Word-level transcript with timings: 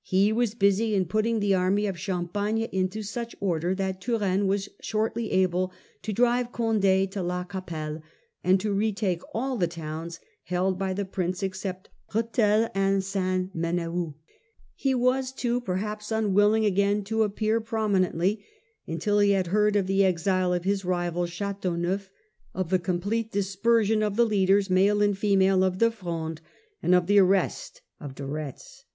He 0.00 0.32
was 0.32 0.54
busy 0.54 0.94
in 0.94 1.04
putting 1.04 1.40
the 1.40 1.52
army 1.54 1.84
of 1.84 1.98
Champagne 2.00 2.70
into 2.72 3.02
such 3.02 3.36
order 3.38 3.74
that 3.74 4.00
Turenne 4.00 4.46
was 4.46 4.70
shortly 4.80 5.30
able 5.30 5.74
to 6.00 6.10
drive 6.14 6.52
Conde 6.52 6.82
to 7.12 7.22
La 7.22 7.44
Capclle 7.44 8.00
and 8.42 8.58
to 8.60 8.72
retake 8.72 9.20
all 9.34 9.58
the 9.58 9.66
towns 9.66 10.20
held 10.44 10.78
by 10.78 10.94
the 10.94 11.04
prince 11.04 11.42
except 11.42 11.90
Rethel 12.14 12.70
and 12.74 13.04
St. 13.04 13.54
Mdndhould. 13.54 14.14
He 14.74 14.94
was 14.94 15.32
too 15.32 15.60
perhaps 15.60 16.10
and 16.10 16.24
of 16.24 16.30
unwilling 16.30 16.64
again 16.64 17.04
to 17.04 17.22
appear 17.22 17.60
prominently 17.60 18.42
until 18.86 19.18
he 19.18 19.32
Mazarin. 19.32 19.36
had 19.36 19.46
heard 19.48 19.76
of 19.76 19.86
the 19.86 20.02
exile 20.06 20.54
of 20.54 20.64
his 20.64 20.86
rival 20.86 21.26
Ch&teauneuf, 21.26 22.08
of 22.54 22.70
the 22.70 22.78
complete 22.78 23.30
dispersion 23.30 24.02
of 24.02 24.16
the 24.16 24.24
leaders, 24.24 24.70
male 24.70 25.02
and 25.02 25.18
female, 25.18 25.62
of 25.62 25.78
the 25.78 25.90
Fronde, 25.90 26.40
and 26.82 26.94
of 26.94 27.06
the 27.06 27.18
arrest 27.18 27.82
of 28.00 28.14
De 28.14 28.24
Retz. 28.24 28.86